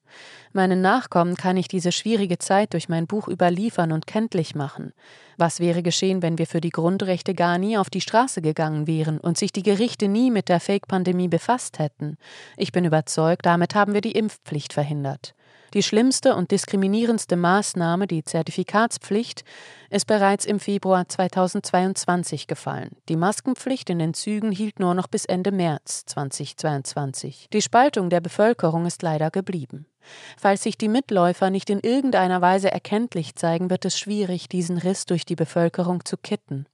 Meinen 0.53 0.83
Nachkommen 0.83 1.35
kann 1.35 1.57
ich 1.57 1.69
diese 1.69 1.91
schwierige 1.91 2.37
Zeit 2.37 2.75
durch 2.75 2.91
mein 2.91 3.07
Buch 3.07 3.29
überliefern 3.29 3.93
und 3.93 4.07
kenntlich 4.07 4.55
machen. 4.55 4.93
Was 5.39 5.59
wäre 5.59 5.83
geschehen, 5.83 6.21
wenn 6.21 6.37
wir 6.37 6.47
für 6.47 6.61
die 6.61 6.69
Grundrechte 6.69 7.35
gar 7.35 7.57
nie 7.57 7.79
auf 7.79 7.89
die 7.89 8.03
Straße 8.03 8.43
gegangen 8.43 8.87
wären 8.87 9.19
und 9.19 9.39
sich 9.39 9.53
die 9.53 9.63
Gerichte 9.63 10.07
nie 10.07 10.31
mit 10.31 10.51
der 10.51 10.61
Fake-Pandemie 10.61 11.29
befasst 11.29 11.79
hätten? 11.79 12.19
Ich 12.59 12.73
bin 12.73 12.85
überzeugt, 12.85 13.47
damit 13.47 13.75
haben 13.75 13.95
wir 13.95 14.03
die 14.03 14.13
Impfpflicht 14.13 14.75
verhindert. 14.75 15.35
Die 15.75 15.83
schlimmste 15.83 16.37
und 16.37 16.51
diskriminierendste 16.51 17.37
Maßnahme, 17.37 18.07
die 18.07 18.25
Zertifikatspflicht, 18.25 19.45
ist 19.91 20.07
bereits 20.07 20.45
im 20.45 20.61
Februar 20.61 21.09
2022 21.09 22.47
gefallen. 22.47 22.97
Die 23.09 23.17
Maskenpflicht 23.17 23.91
in 23.91 23.99
den 23.99 24.15
Zügen 24.15 24.53
hielt 24.53 24.79
nur 24.79 24.95
noch 24.95 25.07
bis 25.09 25.25
Ende 25.25 25.53
März 25.53 26.05
2022. 26.07 27.49
Die 27.53 27.63
Spaltung 27.63 28.11
der 28.11 28.21
Bevölkerung 28.21 28.87
ist 28.87 29.03
leider 29.03 29.31
geblieben. 29.31 29.87
Falls 30.37 30.63
sich 30.63 30.79
die 30.79 30.89
Mitläufer 30.89 31.51
nicht 31.51 31.69
in 31.69 31.81
irgendeiner 31.81 32.41
Weise 32.41 32.71
erkenntlich 32.71 33.35
zeigen, 33.35 33.71
wird 33.71 33.85
es 33.85 33.99
schwierig, 33.99 34.49
diesen 34.49 34.79
Riss 34.79 35.05
durch 35.07 35.25
die 35.25 35.37
Bevölkerung 35.37 36.05
zu 36.05 36.17
kitten. 36.17 36.67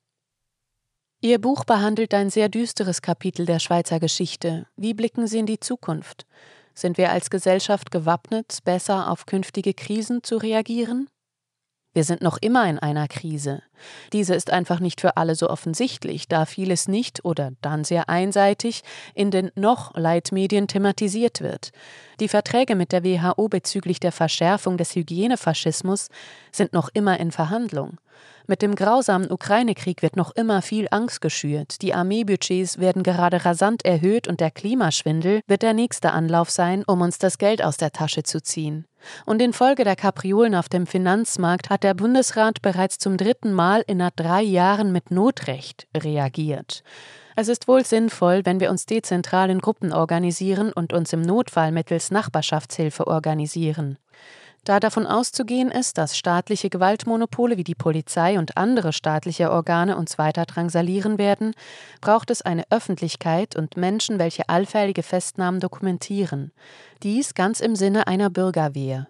Ihr 1.25 1.41
Buch 1.41 1.65
behandelt 1.65 2.15
ein 2.15 2.31
sehr 2.31 2.49
düsteres 2.49 3.01
Kapitel 3.01 3.47
der 3.47 3.61
Schweizer 3.61 4.01
Geschichte. 4.01 4.67
Wie 4.77 4.93
blicken 4.93 5.29
Sie 5.29 5.39
in 5.39 5.47
die 5.47 5.61
Zukunft? 5.61 6.27
Sind 6.75 6.99
wir 6.99 7.11
als 7.11 7.31
Gesellschaft 7.31 7.91
gewappnet, 7.91 8.59
besser 8.65 9.11
auf 9.11 9.27
künftige 9.27 9.75
Krisen 9.75 10.23
zu 10.23 10.37
reagieren? 10.37 11.09
Wir 11.95 12.05
sind 12.05 12.23
noch 12.23 12.39
immer 12.41 12.67
in 12.69 12.79
einer 12.79 13.07
Krise. 13.07 13.63
Diese 14.15 14.35
ist 14.35 14.51
einfach 14.51 14.81
nicht 14.81 15.03
für 15.03 15.19
alle 15.19 15.35
so 15.35 15.51
offensichtlich, 15.51 16.27
da 16.27 16.47
vieles 16.47 16.89
nicht 16.89 17.23
oder 17.27 17.53
dann 17.61 17.85
sehr 17.85 18.09
einseitig 18.09 18.83
in 19.15 19.31
den 19.31 19.51
noch 19.57 19.95
Leitmedien 19.95 20.69
thematisiert 20.69 21.43
wird. 21.43 21.71
Die 22.19 22.29
Verträge 22.29 22.77
mit 22.77 22.93
der 22.93 23.05
WHO 23.05 23.49
bezüglich 23.49 24.01
der 24.01 24.13
Verschärfung 24.13 24.79
des 24.79 24.95
Hygienefaschismus 24.95 26.09
sind 26.51 26.73
noch 26.73 26.89
immer 26.95 27.21
in 27.21 27.31
Verhandlung. 27.31 27.99
Mit 28.47 28.61
dem 28.61 28.75
grausamen 28.75 29.31
Ukraine-Krieg 29.31 30.03
wird 30.03 30.17
noch 30.17 30.33
immer 30.33 30.63
viel 30.63 30.89
Angst 30.91 31.21
geschürt. 31.21 31.81
Die 31.83 31.95
Armeebudgets 31.95 32.79
werden 32.79 33.03
gerade 33.03 33.45
rasant 33.45 33.85
erhöht 33.85 34.27
und 34.27 34.41
der 34.41 34.51
Klimaschwindel 34.51 35.43
wird 35.47 35.63
der 35.63 35.75
nächste 35.75 36.13
Anlauf 36.13 36.51
sein, 36.51 36.83
um 36.87 37.01
uns 37.01 37.19
das 37.19 37.39
Geld 37.39 37.63
aus 37.63 37.77
der 37.77 37.93
Tasche 37.93 38.25
zu 38.25 38.43
ziehen. 38.43 38.87
Und 39.27 39.43
infolge 39.43 39.85
der 39.85 39.97
Kapriolen 39.97 40.55
auf 40.55 40.69
dem 40.69 40.87
Finanzmarkt 40.87 41.71
hat 41.71 41.83
der 41.83 41.95
Bundesrat 41.95 42.63
bereits 42.63 42.99
zum 42.99 43.17
dritten 43.17 43.53
Mal 43.53 43.85
innerhalb 43.87 44.17
drei 44.17 44.43
Jahren 44.43 44.93
mit 44.93 45.11
Notrecht 45.11 45.87
reagiert. 45.97 46.83
Es 47.35 47.49
ist 47.49 47.67
wohl 47.67 47.85
sinnvoll, 47.85 48.43
wenn 48.45 48.61
wir 48.61 48.71
uns 48.71 48.87
dezentral 48.87 49.51
in 49.51 49.61
Gruppen 49.61 49.93
organisieren 49.93 50.73
und 50.73 50.93
uns 50.93 51.13
im 51.13 51.23
Notfall 51.23 51.73
mittels 51.73 52.11
Nachbarschaftshilfe 52.11 53.07
organisieren. 53.07 53.97
Da 54.65 54.79
davon 54.79 55.07
auszugehen 55.07 55.73
ist, 55.73 55.99
dass 55.99 56.17
staatliche 56.17 56.71
Gewaltmonopole 56.71 57.57
wie 57.57 57.65
die 57.65 57.75
Polizei 57.75 58.39
und 58.39 58.57
andere 58.57 58.93
staatliche 58.93 59.51
Organe 59.51 59.97
uns 59.97 60.19
weiter 60.19 60.47
drangsalieren 60.47 61.19
werden, 61.19 61.53
braucht 62.01 62.31
es 62.31 62.43
eine 62.43 62.65
Öffentlichkeit 62.71 63.57
und 63.57 63.77
Menschen, 63.77 64.21
welche 64.21 64.49
allfällige 64.49 65.03
Festnahmen 65.03 65.59
dokumentieren. 65.59 66.53
Dies 67.03 67.35
ganz 67.35 67.61
im 67.61 67.75
Sinne 67.75 68.07
einer 68.07 68.31
Bürgerwehr. 68.31 69.09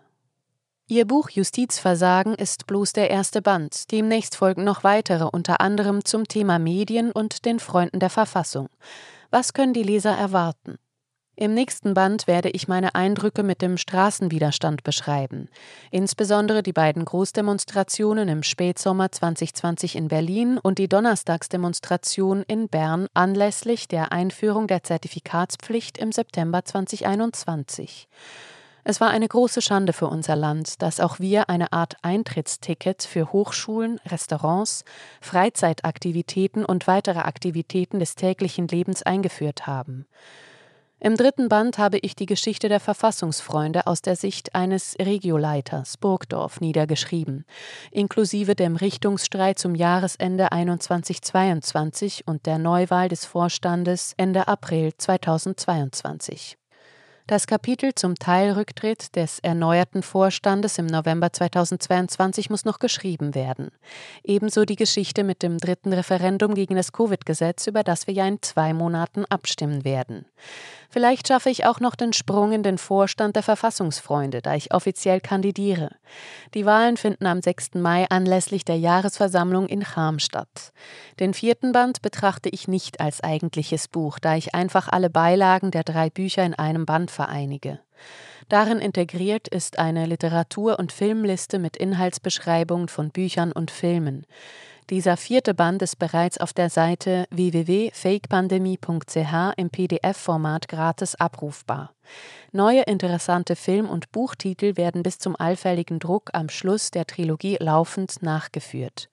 Ihr 0.88 1.06
Buch 1.06 1.28
Justizversagen 1.30 2.34
ist 2.34 2.66
bloß 2.66 2.94
der 2.94 3.10
erste 3.10 3.40
Band, 3.42 3.90
demnächst 3.92 4.36
folgen 4.36 4.64
noch 4.64 4.84
weitere, 4.84 5.24
unter 5.24 5.60
anderem 5.60 6.04
zum 6.04 6.26
Thema 6.28 6.58
Medien 6.58 7.12
und 7.12 7.44
den 7.44 7.60
Freunden 7.60 8.00
der 8.00 8.10
Verfassung. 8.10 8.68
Was 9.30 9.52
können 9.52 9.74
die 9.74 9.82
Leser 9.82 10.12
erwarten? 10.12 10.78
Im 11.34 11.54
nächsten 11.54 11.94
Band 11.94 12.26
werde 12.26 12.50
ich 12.50 12.68
meine 12.68 12.94
Eindrücke 12.94 13.42
mit 13.42 13.62
dem 13.62 13.78
Straßenwiderstand 13.78 14.84
beschreiben, 14.84 15.48
insbesondere 15.90 16.62
die 16.62 16.74
beiden 16.74 17.06
Großdemonstrationen 17.06 18.28
im 18.28 18.42
Spätsommer 18.42 19.10
2020 19.10 19.96
in 19.96 20.08
Berlin 20.08 20.58
und 20.58 20.76
die 20.78 20.88
Donnerstagsdemonstration 20.88 22.42
in 22.46 22.68
Bern 22.68 23.06
anlässlich 23.14 23.88
der 23.88 24.12
Einführung 24.12 24.66
der 24.66 24.82
Zertifikatspflicht 24.82 25.96
im 25.96 26.12
September 26.12 26.66
2021. 26.66 28.08
Es 28.84 29.00
war 29.00 29.08
eine 29.08 29.28
große 29.28 29.62
Schande 29.62 29.94
für 29.94 30.08
unser 30.08 30.36
Land, 30.36 30.82
dass 30.82 31.00
auch 31.00 31.18
wir 31.18 31.48
eine 31.48 31.72
Art 31.72 31.96
Eintrittsticket 32.02 33.04
für 33.04 33.32
Hochschulen, 33.32 34.00
Restaurants, 34.04 34.84
Freizeitaktivitäten 35.22 36.64
und 36.64 36.86
weitere 36.86 37.20
Aktivitäten 37.20 38.00
des 38.00 38.16
täglichen 38.16 38.68
Lebens 38.68 39.02
eingeführt 39.02 39.66
haben. 39.66 40.06
Im 41.04 41.16
dritten 41.16 41.48
Band 41.48 41.78
habe 41.78 41.98
ich 41.98 42.14
die 42.14 42.26
Geschichte 42.26 42.68
der 42.68 42.78
Verfassungsfreunde 42.78 43.88
aus 43.88 44.02
der 44.02 44.14
Sicht 44.14 44.54
eines 44.54 44.94
Regioleiters 45.00 45.96
Burgdorf 45.96 46.60
niedergeschrieben, 46.60 47.44
inklusive 47.90 48.54
dem 48.54 48.76
Richtungsstreit 48.76 49.58
zum 49.58 49.74
Jahresende 49.74 50.52
21-22 50.52 52.22
und 52.24 52.46
der 52.46 52.58
Neuwahl 52.58 53.08
des 53.08 53.24
Vorstandes 53.24 54.14
Ende 54.16 54.46
April 54.46 54.92
2022. 54.96 56.56
Das 57.32 57.46
Kapitel 57.46 57.94
zum 57.94 58.14
Teilrücktritt 58.16 59.16
des 59.16 59.38
erneuerten 59.38 60.02
Vorstandes 60.02 60.76
im 60.76 60.84
November 60.84 61.32
2022 61.32 62.50
muss 62.50 62.66
noch 62.66 62.78
geschrieben 62.78 63.34
werden. 63.34 63.70
Ebenso 64.22 64.66
die 64.66 64.76
Geschichte 64.76 65.24
mit 65.24 65.42
dem 65.42 65.56
dritten 65.56 65.94
Referendum 65.94 66.54
gegen 66.54 66.76
das 66.76 66.92
Covid-Gesetz, 66.92 67.66
über 67.68 67.84
das 67.84 68.06
wir 68.06 68.12
ja 68.12 68.28
in 68.28 68.42
zwei 68.42 68.74
Monaten 68.74 69.24
abstimmen 69.24 69.82
werden. 69.82 70.26
Vielleicht 70.92 71.26
schaffe 71.26 71.48
ich 71.48 71.64
auch 71.64 71.80
noch 71.80 71.94
den 71.94 72.12
Sprung 72.12 72.52
in 72.52 72.62
den 72.62 72.76
Vorstand 72.76 73.34
der 73.34 73.42
Verfassungsfreunde, 73.42 74.42
da 74.42 74.54
ich 74.54 74.74
offiziell 74.74 75.22
kandidiere. 75.22 75.96
Die 76.52 76.66
Wahlen 76.66 76.98
finden 76.98 77.24
am 77.24 77.40
6. 77.40 77.76
Mai 77.76 78.04
anlässlich 78.10 78.66
der 78.66 78.76
Jahresversammlung 78.76 79.68
in 79.68 79.84
Cham 79.84 80.18
statt. 80.18 80.74
Den 81.18 81.32
vierten 81.32 81.72
Band 81.72 82.02
betrachte 82.02 82.50
ich 82.50 82.68
nicht 82.68 83.00
als 83.00 83.22
eigentliches 83.22 83.88
Buch, 83.88 84.18
da 84.18 84.36
ich 84.36 84.54
einfach 84.54 84.86
alle 84.88 85.08
Beilagen 85.08 85.70
der 85.70 85.82
drei 85.82 86.10
Bücher 86.10 86.44
in 86.44 86.52
einem 86.52 86.84
Band 86.84 87.10
vereinige. 87.22 87.78
Darin 88.48 88.78
integriert 88.78 89.48
ist 89.48 89.78
eine 89.78 90.06
Literatur- 90.06 90.78
und 90.78 90.92
Filmliste 90.92 91.58
mit 91.58 91.76
Inhaltsbeschreibungen 91.76 92.88
von 92.88 93.10
Büchern 93.10 93.52
und 93.52 93.70
Filmen. 93.70 94.26
Dieser 94.92 95.16
vierte 95.16 95.54
Band 95.54 95.80
ist 95.80 95.98
bereits 95.98 96.36
auf 96.36 96.52
der 96.52 96.68
Seite 96.68 97.24
www.fakepandemie.ch 97.30 99.54
im 99.56 99.70
PDF-Format 99.70 100.68
gratis 100.68 101.14
abrufbar. 101.14 101.94
Neue 102.52 102.82
interessante 102.82 103.56
Film- 103.56 103.88
und 103.88 104.12
Buchtitel 104.12 104.76
werden 104.76 105.02
bis 105.02 105.18
zum 105.18 105.34
allfälligen 105.34 105.98
Druck 105.98 106.28
am 106.34 106.50
Schluss 106.50 106.90
der 106.90 107.06
Trilogie 107.06 107.56
laufend 107.58 108.22
nachgeführt. 108.22 109.08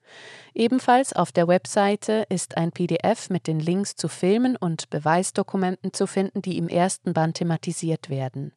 Ebenfalls 0.52 1.14
auf 1.14 1.32
der 1.32 1.48
Webseite 1.48 2.26
ist 2.28 2.58
ein 2.58 2.72
PDF 2.72 3.30
mit 3.30 3.46
den 3.46 3.58
Links 3.58 3.96
zu 3.96 4.08
Filmen 4.08 4.56
und 4.56 4.90
Beweisdokumenten 4.90 5.94
zu 5.94 6.06
finden, 6.06 6.42
die 6.42 6.58
im 6.58 6.68
ersten 6.68 7.14
Band 7.14 7.38
thematisiert 7.38 8.10
werden. 8.10 8.52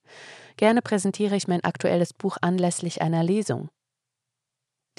Gerne 0.58 0.82
präsentiere 0.82 1.38
ich 1.38 1.48
mein 1.48 1.64
aktuelles 1.64 2.12
Buch 2.12 2.36
anlässlich 2.42 3.02
einer 3.02 3.24
Lesung. 3.24 3.70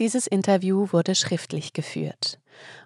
Dieses 0.00 0.26
Interview 0.26 0.88
wurde 0.90 1.14
schriftlich 1.14 1.72
geführt. 1.72 2.40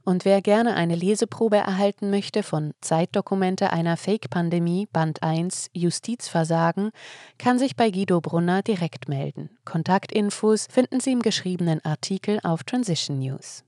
Und 0.05 0.25
wer 0.25 0.43
gerne 0.43 0.75
eine 0.75 0.95
Leseprobe 0.95 1.57
erhalten 1.57 2.11
möchte 2.11 2.43
von 2.43 2.75
Zeitdokumente 2.83 3.73
einer 3.73 3.97
Fake-Pandemie 3.97 4.89
Band 4.93 5.23
1 5.23 5.71
Justizversagen, 5.73 6.91
kann 7.39 7.59
sich 7.59 7.77
bei 7.77 7.91
Guido 7.91 8.21
Brunner 8.21 8.63
direkt 8.63 9.09
melden. 9.09 9.51
Kontaktinfos 9.65 10.67
finden 10.71 11.01
Sie 11.01 11.13
im 11.13 11.23
geschriebenen 11.23 11.83
Artikel 11.85 12.41
auf 12.43 12.63
Transition 12.65 13.19
News. 13.19 13.65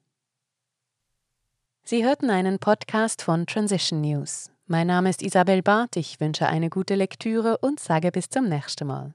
Sie 1.83 2.05
hörten 2.05 2.31
einen 2.31 2.59
Podcast 2.59 3.23
von 3.23 3.47
Transition 3.47 4.03
News. 4.03 4.51
Mein 4.67 4.87
Name 4.87 5.11
ist 5.11 5.23
Isabel 5.23 5.63
Barth, 5.63 5.97
ich 5.97 6.21
wünsche 6.21 6.47
eine 6.47 6.71
gute 6.71 6.95
Lektüre 6.95 7.59
und 7.59 7.81
sage 7.81 8.13
bis 8.13 8.29
zum 8.29 8.49
nächsten 8.49 8.87
Mal. 8.87 9.15